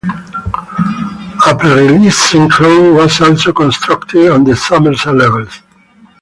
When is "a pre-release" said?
1.45-2.33